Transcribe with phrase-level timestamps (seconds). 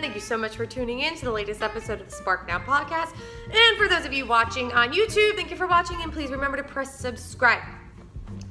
[0.00, 2.58] Thank you so much for tuning in to the latest episode of the Spark Now
[2.58, 3.14] podcast.
[3.52, 6.56] And for those of you watching on YouTube, thank you for watching and please remember
[6.56, 7.62] to press subscribe.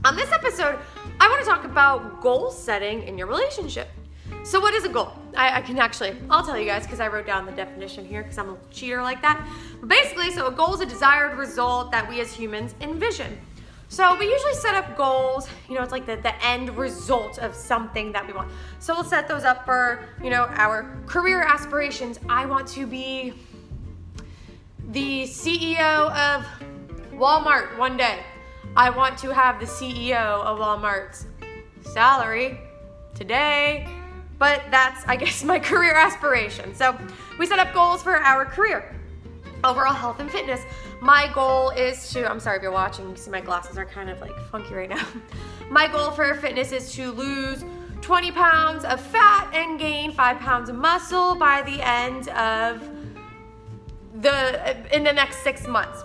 [0.05, 0.77] On this episode,
[1.19, 3.89] I want to talk about goal setting in your relationship.
[4.43, 5.11] So, what is a goal?
[5.35, 8.21] I, I can actually, I'll tell you guys because I wrote down the definition here
[8.21, 9.43] because I'm a cheater like that.
[9.79, 13.39] But basically, so a goal is a desired result that we as humans envision.
[13.91, 17.55] So we usually set up goals, you know, it's like the, the end result of
[17.55, 18.51] something that we want.
[18.77, 22.19] So we'll set those up for, you know, our career aspirations.
[22.29, 23.33] I want to be
[24.91, 26.45] the CEO of
[27.13, 28.19] Walmart one day.
[28.77, 31.25] I want to have the CEO of Walmart's
[31.81, 32.59] salary
[33.15, 33.89] today.
[34.37, 36.75] But that's, I guess, my career aspiration.
[36.75, 36.95] So
[37.39, 38.95] we set up goals for our career
[39.63, 40.61] overall health and fitness.
[41.01, 44.09] My goal is to, I'm sorry if you're watching, you see my glasses are kind
[44.09, 45.05] of like funky right now.
[45.69, 47.63] My goal for fitness is to lose
[48.01, 52.89] 20 pounds of fat and gain five pounds of muscle by the end of
[54.19, 56.01] the, in the next six months.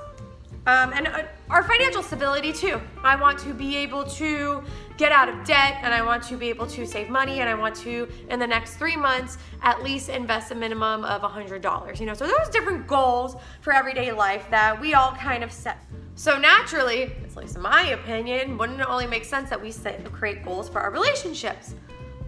[0.67, 1.23] Um, and uh,
[1.55, 2.81] our financial stability too.
[3.05, 4.61] I want to be able to
[4.97, 7.55] get out of debt and I want to be able to save money and I
[7.55, 12.01] want to, in the next three months, at least invest a minimum of $100.
[12.01, 15.79] You know, so those different goals for everyday life that we all kind of set.
[16.17, 20.05] So naturally, at least in my opinion, wouldn't it only make sense that we set
[20.11, 21.77] create goals for our relationships?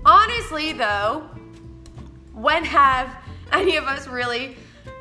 [0.04, 1.28] Honestly, though,
[2.32, 3.16] when have
[3.50, 4.56] any of us really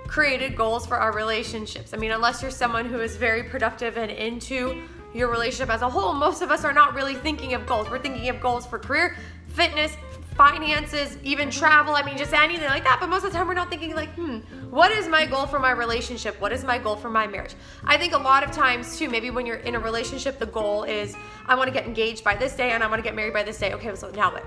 [0.07, 1.93] created goals for our relationships?
[1.93, 5.89] I mean, unless you're someone who is very productive and into your relationship as a
[5.89, 7.89] whole, most of us are not really thinking of goals.
[7.89, 9.95] We're thinking of goals for career, fitness,
[10.35, 11.95] finances, even travel.
[11.95, 12.97] I mean, just anything like that.
[12.99, 14.39] But most of the time, we're not thinking, like, hmm,
[14.69, 16.39] what is my goal for my relationship?
[16.41, 17.55] What is my goal for my marriage?
[17.85, 20.83] I think a lot of times, too, maybe when you're in a relationship, the goal
[20.83, 23.33] is, I want to get engaged by this day and I want to get married
[23.33, 23.73] by this day.
[23.73, 24.43] Okay, so now what?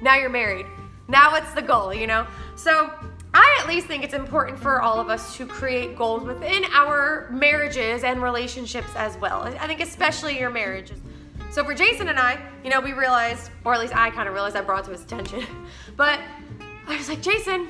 [0.00, 0.66] Now you're married.
[1.08, 2.26] Now what's the goal, you know?
[2.56, 2.90] So,
[3.34, 7.28] I at least think it's important for all of us to create goals within our
[7.30, 9.42] marriages and relationships as well.
[9.42, 10.98] I think especially your marriages.
[11.50, 14.34] So for Jason and I, you know, we realized, or at least I kind of
[14.34, 15.44] realized I brought to his attention,
[15.96, 16.20] but
[16.86, 17.68] I was like, Jason,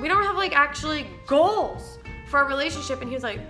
[0.00, 3.00] we don't have like actually goals for our relationship.
[3.00, 3.40] And he was like,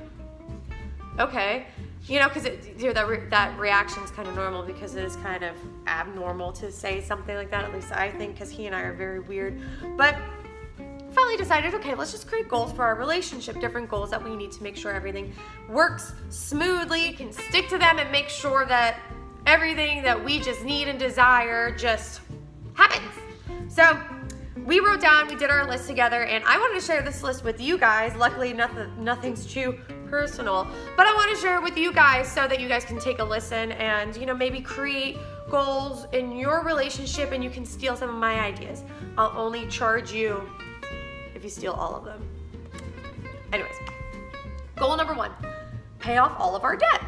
[1.18, 1.66] okay.
[2.06, 2.46] You know, because
[2.78, 5.54] you know, that, re- that reaction is kind of normal because it is kind of
[5.86, 7.64] abnormal to say something like that.
[7.64, 9.60] At least I think, because he and I are very weird.
[9.96, 10.16] But
[11.30, 14.50] finally decided, okay, let's just create goals for our relationship, different goals that we need
[14.50, 15.32] to make sure everything
[15.68, 18.98] works smoothly, can stick to them, and make sure that
[19.46, 22.20] everything that we just need and desire just
[22.74, 23.12] happens.
[23.68, 23.96] So
[24.64, 27.44] we wrote down, we did our list together, and I wanted to share this list
[27.44, 28.16] with you guys.
[28.16, 30.66] Luckily, nothing, nothing's too personal,
[30.96, 33.20] but I want to share it with you guys so that you guys can take
[33.20, 35.16] a listen and you know maybe create
[35.48, 38.82] goals in your relationship, and you can steal some of my ideas.
[39.16, 40.50] I'll only charge you
[41.40, 42.22] if you steal all of them.
[43.50, 43.74] Anyways,
[44.76, 45.32] goal number one
[45.98, 47.02] pay off all of our debt.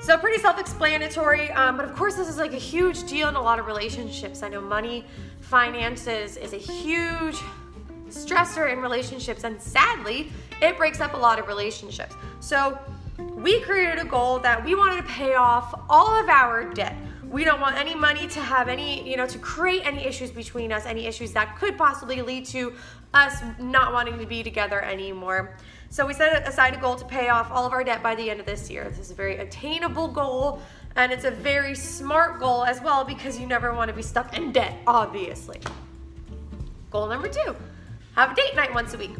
[0.00, 3.36] So, pretty self explanatory, um, but of course, this is like a huge deal in
[3.36, 4.42] a lot of relationships.
[4.42, 5.04] I know money,
[5.40, 7.36] finances is a huge
[8.08, 12.16] stressor in relationships, and sadly, it breaks up a lot of relationships.
[12.40, 12.76] So,
[13.36, 16.96] we created a goal that we wanted to pay off all of our debt.
[17.28, 20.72] We don't want any money to have any, you know, to create any issues between
[20.72, 22.72] us, any issues that could possibly lead to
[23.14, 25.56] us not wanting to be together anymore.
[25.90, 28.30] So we set aside a goal to pay off all of our debt by the
[28.30, 28.84] end of this year.
[28.88, 30.60] This is a very attainable goal
[30.94, 34.36] and it's a very smart goal as well because you never want to be stuck
[34.36, 35.60] in debt, obviously.
[36.90, 37.56] Goal number two
[38.14, 39.10] have a date night once a week.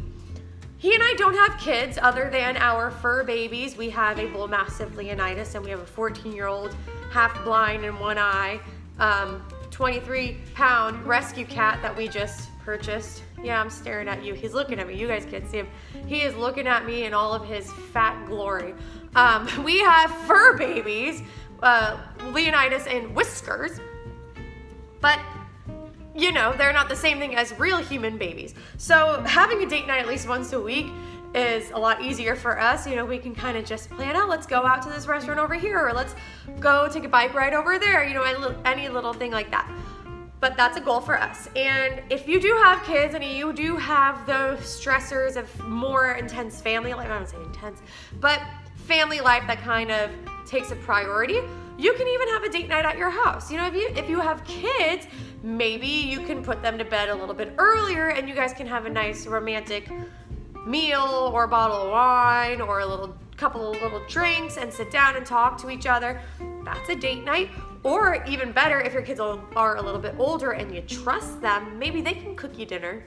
[0.79, 3.75] He and I don't have kids other than our fur babies.
[3.75, 6.75] We have a bull mastiff Leonidas and we have a 14 year old
[7.11, 8.59] half blind in one eye,
[8.99, 13.23] um, 23 pound rescue cat that we just purchased.
[13.43, 14.35] Yeah, I'm staring at you.
[14.35, 14.95] He's looking at me.
[14.95, 15.67] You guys can't see him.
[16.05, 18.75] He is looking at me in all of his fat glory.
[19.15, 21.23] Um, we have fur babies,
[21.63, 21.97] uh,
[22.31, 23.79] Leonidas and Whiskers,
[25.01, 25.19] but
[26.17, 28.55] you know, they're not the same thing as real human babies.
[28.77, 30.87] So having a date night at least once a week
[31.35, 32.87] is a lot easier for us.
[32.87, 35.39] You know, we can kind of just plan out, let's go out to this restaurant
[35.39, 36.15] over here, or let's
[36.59, 38.23] go take a bike ride over there, you know,
[38.65, 39.69] any little thing like that.
[40.39, 41.49] But that's a goal for us.
[41.55, 46.61] And if you do have kids and you do have those stressors of more intense
[46.61, 47.81] family life, I don't say intense,
[48.19, 48.41] but
[48.75, 50.09] family life that kind of
[50.45, 51.41] takes a priority,
[51.77, 53.51] you can even have a date night at your house.
[53.51, 55.07] You know, if you if you have kids,
[55.43, 58.67] maybe you can put them to bed a little bit earlier and you guys can
[58.67, 59.89] have a nice romantic
[60.65, 64.91] meal or a bottle of wine or a little couple of little drinks and sit
[64.91, 66.19] down and talk to each other.
[66.65, 67.51] That's a date night.
[67.83, 71.77] Or even better, if your kids are a little bit older and you trust them,
[71.77, 73.03] maybe they can cook you dinner.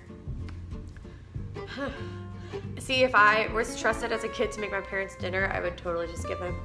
[2.79, 5.77] See, if I was trusted as a kid to make my parents dinner, I would
[5.77, 6.57] totally just give them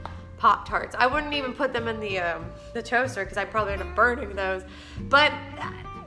[0.46, 0.96] Pop Tarts.
[1.00, 2.46] I wouldn't even put them in the um,
[2.76, 4.62] the toaster because I probably end up burning those.
[5.10, 5.34] But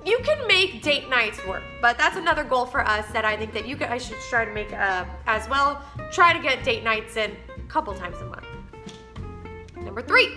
[0.06, 1.64] you can make date nights work.
[1.82, 4.52] But that's another goal for us that I think that you guys should try to
[4.52, 5.82] make uh, as well.
[6.12, 8.46] Try to get date nights in a couple times a month.
[9.74, 10.28] Number three,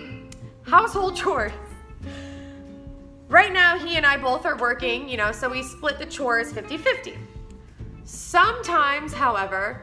[0.62, 1.52] household chores.
[3.28, 6.52] Right now, he and I both are working, you know, so we split the chores
[6.52, 7.18] 50 50.
[8.02, 9.82] Sometimes, however,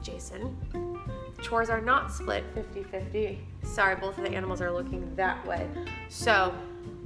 [0.00, 0.56] Jason,
[1.44, 3.38] chores are not split 50 50.
[3.62, 5.68] Sorry, both of the animals are looking that way.
[6.08, 6.54] So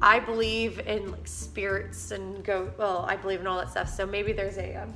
[0.01, 3.89] I believe in like spirits and go, well, I believe in all that stuff.
[3.89, 4.95] So maybe there's a, um,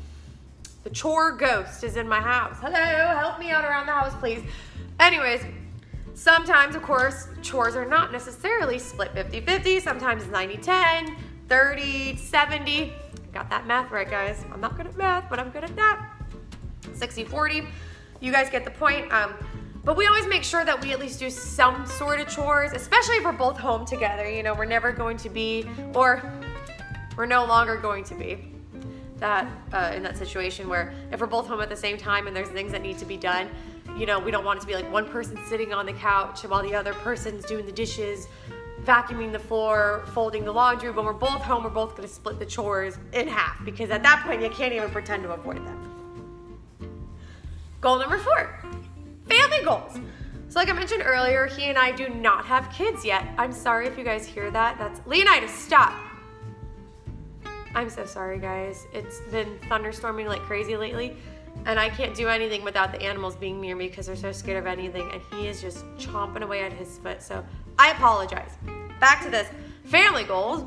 [0.85, 2.56] the chore ghost is in my house.
[2.61, 4.43] Hello, help me out around the house, please.
[5.00, 5.43] Anyways,
[6.15, 9.81] sometimes, of course, chores are not necessarily split 50 50.
[9.81, 11.17] Sometimes 90 10,
[11.49, 12.93] 30 70.
[13.33, 14.45] Got that math right, guys.
[14.53, 16.06] I'm not good at math, but I'm good at that.
[16.95, 17.67] 60 40.
[18.23, 19.13] You guys get the point.
[19.13, 19.35] Um,
[19.85, 23.17] but we always make sure that we at least do some sort of chores, especially
[23.17, 24.31] if we're both home together.
[24.31, 26.23] You know, we're never going to be, or
[27.17, 28.39] we're no longer going to be
[29.17, 32.35] that uh, in that situation where if we're both home at the same time and
[32.35, 33.49] there's things that need to be done,
[33.99, 36.43] you know, we don't want it to be like one person sitting on the couch
[36.43, 38.29] while the other person's doing the dishes,
[38.85, 40.93] vacuuming the floor, folding the laundry.
[40.93, 44.05] When we're both home, we're both going to split the chores in half because at
[44.05, 45.92] that point you can't even pretend to avoid them.
[47.82, 48.49] Goal number four
[49.29, 49.99] family goals.
[50.49, 53.26] So, like I mentioned earlier, he and I do not have kids yet.
[53.37, 54.79] I'm sorry if you guys hear that.
[54.79, 55.93] That's Leonidas, stop.
[57.75, 58.87] I'm so sorry, guys.
[58.93, 61.17] It's been thunderstorming like crazy lately,
[61.67, 64.58] and I can't do anything without the animals being near me because they're so scared
[64.58, 67.20] of anything, and he is just chomping away at his foot.
[67.20, 67.44] So,
[67.81, 68.52] I apologize.
[69.00, 69.49] Back to this
[69.87, 70.62] family goals.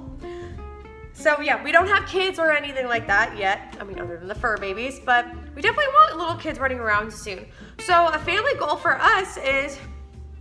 [1.25, 3.75] So yeah, we don't have kids or anything like that yet.
[3.79, 5.25] I mean, other than the fur babies, but
[5.55, 7.47] we definitely want little kids running around soon.
[7.79, 9.79] So a family goal for us is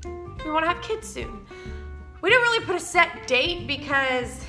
[0.04, 1.46] we want to have kids soon.
[2.20, 4.44] We didn't really put a set date because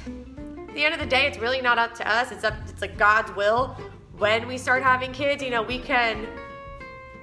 [0.68, 2.34] at the end of the day, it's really not up to us.
[2.34, 2.56] It's up.
[2.68, 3.78] It's like God's will.
[4.18, 6.28] When we start having kids, you know, we can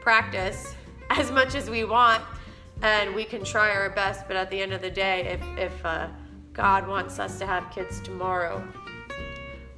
[0.00, 0.75] practice
[1.11, 2.23] as much as we want,
[2.81, 4.26] and we can try our best.
[4.26, 6.08] But at the end of the day, if if uh,
[6.55, 8.67] God wants us to have kids tomorrow,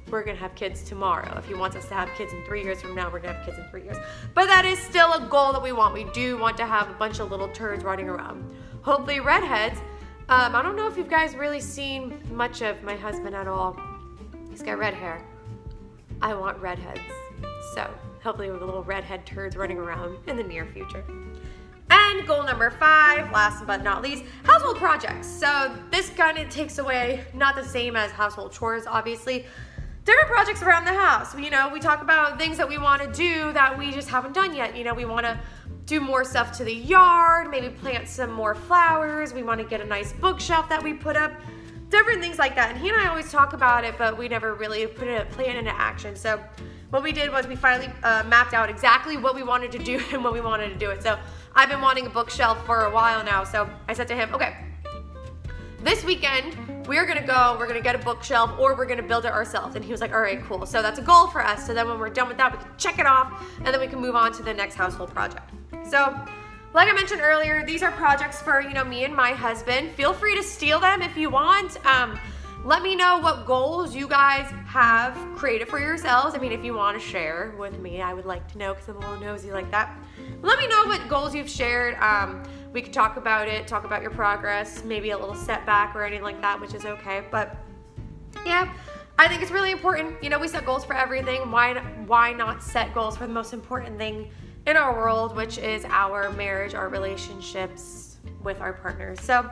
[0.09, 1.37] we're gonna have kids tomorrow.
[1.37, 3.45] If he wants us to have kids in three years from now, we're gonna have
[3.45, 3.97] kids in three years.
[4.33, 5.93] But that is still a goal that we want.
[5.93, 8.55] We do want to have a bunch of little turds running around.
[8.81, 9.79] Hopefully, redheads.
[10.27, 13.79] Um, I don't know if you guys really seen much of my husband at all.
[14.49, 15.23] He's got red hair.
[16.21, 17.01] I want redheads.
[17.73, 17.91] So,
[18.23, 21.03] hopefully, have little redhead turds running around in the near future.
[21.89, 25.27] And goal number five, last but not least, household projects.
[25.27, 29.45] So, this kind of takes away, not the same as household chores, obviously,
[30.05, 31.37] different projects around the house.
[31.37, 34.33] You know, we talk about things that we want to do that we just haven't
[34.33, 34.77] done yet.
[34.77, 35.37] You know, we want to
[35.85, 39.33] do more stuff to the yard, maybe plant some more flowers.
[39.33, 41.31] We want to get a nice bookshelf that we put up,
[41.89, 42.71] different things like that.
[42.71, 45.57] And he and I always talk about it, but we never really put a plan
[45.57, 46.15] into action.
[46.15, 46.39] So
[46.91, 50.01] what we did was we finally uh, mapped out exactly what we wanted to do
[50.11, 51.01] and when we wanted to do it.
[51.01, 51.17] So
[51.55, 53.43] I've been wanting a bookshelf for a while now.
[53.43, 54.55] So I said to him, okay,
[55.83, 56.55] this weekend
[56.87, 59.75] we're gonna go, we're gonna get a bookshelf, or we're gonna build it ourselves.
[59.75, 60.65] And he was like, all right, cool.
[60.65, 61.65] So that's a goal for us.
[61.65, 63.87] So then when we're done with that, we can check it off, and then we
[63.87, 65.51] can move on to the next household project.
[65.89, 66.15] So,
[66.73, 69.91] like I mentioned earlier, these are projects for you know me and my husband.
[69.91, 71.83] Feel free to steal them if you want.
[71.85, 72.19] Um,
[72.65, 76.33] let me know what goals you guys have created for yourselves.
[76.33, 78.89] I mean, if you want to share with me, I would like to know because
[78.89, 79.95] I'm a little nosy like that.
[80.41, 81.93] Let me know what goals you've shared.
[81.99, 82.41] Um,
[82.73, 86.23] we could talk about it, talk about your progress, maybe a little setback or anything
[86.23, 87.23] like that, which is okay.
[87.29, 87.55] But
[88.47, 88.73] yeah,
[89.19, 90.21] I think it's really important.
[90.23, 91.51] You know, we set goals for everything.
[91.51, 91.75] Why
[92.07, 94.31] why not set goals for the most important thing
[94.65, 99.21] in our world, which is our marriage, our relationships with our partners.
[99.21, 99.47] So,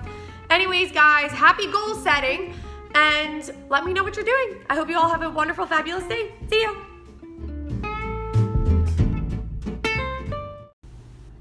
[0.49, 2.55] anyways, guys, happy goal setting
[2.95, 4.63] and let me know what you're doing.
[4.69, 6.31] I hope you all have a wonderful, fabulous day.
[6.49, 6.93] See you.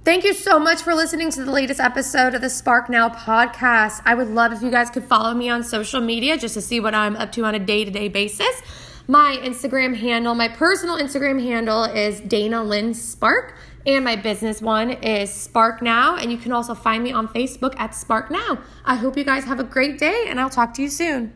[0.05, 4.03] Thank you so much for listening to the latest episode of the Spark Now podcast.
[4.05, 6.81] I would love if you guys could follow me on social media just to see
[6.81, 8.63] what I'm up to on a day to day basis.
[9.07, 13.57] My Instagram handle, my personal Instagram handle is Dana Lynn Spark,
[13.87, 16.17] and my business one is Spark Now.
[16.17, 18.59] And you can also find me on Facebook at Spark Now.
[18.85, 21.33] I hope you guys have a great day, and I'll talk to you soon.